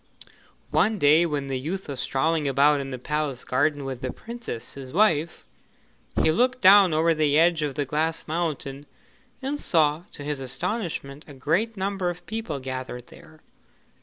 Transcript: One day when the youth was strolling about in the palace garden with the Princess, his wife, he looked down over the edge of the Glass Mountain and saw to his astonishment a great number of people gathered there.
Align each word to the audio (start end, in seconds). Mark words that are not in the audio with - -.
One 0.71 0.97
day 0.97 1.27
when 1.27 1.45
the 1.45 1.59
youth 1.59 1.87
was 1.87 1.99
strolling 1.99 2.47
about 2.47 2.79
in 2.81 2.89
the 2.89 2.97
palace 2.97 3.43
garden 3.43 3.85
with 3.85 4.01
the 4.01 4.11
Princess, 4.11 4.73
his 4.73 4.91
wife, 4.91 5.45
he 6.23 6.31
looked 6.31 6.59
down 6.59 6.91
over 6.91 7.13
the 7.13 7.37
edge 7.37 7.61
of 7.61 7.75
the 7.75 7.85
Glass 7.85 8.27
Mountain 8.27 8.87
and 9.43 9.59
saw 9.59 10.05
to 10.13 10.23
his 10.23 10.39
astonishment 10.39 11.23
a 11.27 11.35
great 11.35 11.77
number 11.77 12.09
of 12.09 12.25
people 12.25 12.59
gathered 12.59 13.05
there. 13.09 13.41